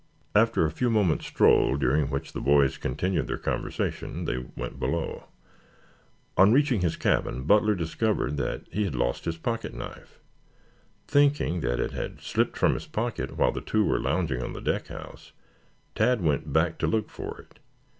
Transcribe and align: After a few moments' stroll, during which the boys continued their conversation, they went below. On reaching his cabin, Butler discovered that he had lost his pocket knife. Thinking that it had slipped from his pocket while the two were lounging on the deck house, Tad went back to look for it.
After 0.33 0.65
a 0.65 0.71
few 0.71 0.89
moments' 0.89 1.27
stroll, 1.27 1.77
during 1.77 2.07
which 2.09 2.33
the 2.33 2.41
boys 2.41 2.79
continued 2.79 3.27
their 3.27 3.37
conversation, 3.37 4.25
they 4.25 4.43
went 4.57 4.79
below. 4.79 5.25
On 6.37 6.51
reaching 6.51 6.81
his 6.81 6.95
cabin, 6.95 7.43
Butler 7.43 7.75
discovered 7.75 8.35
that 8.37 8.63
he 8.71 8.83
had 8.85 8.95
lost 8.95 9.25
his 9.25 9.37
pocket 9.37 9.75
knife. 9.75 10.19
Thinking 11.07 11.59
that 11.61 11.79
it 11.79 11.91
had 11.91 12.19
slipped 12.19 12.57
from 12.57 12.73
his 12.73 12.87
pocket 12.87 13.37
while 13.37 13.51
the 13.51 13.61
two 13.61 13.85
were 13.85 13.99
lounging 13.99 14.41
on 14.41 14.53
the 14.53 14.59
deck 14.61 14.87
house, 14.87 15.33
Tad 15.93 16.21
went 16.23 16.51
back 16.51 16.79
to 16.79 16.87
look 16.87 17.11
for 17.11 17.39
it. 17.39 17.59